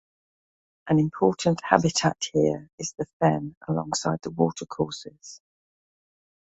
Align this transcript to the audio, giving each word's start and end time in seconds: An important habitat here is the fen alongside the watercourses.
An 0.87 0.97
important 0.97 1.61
habitat 1.63 2.23
here 2.33 2.67
is 2.79 2.95
the 2.97 3.05
fen 3.19 3.55
alongside 3.67 4.17
the 4.23 4.31
watercourses. 4.31 5.41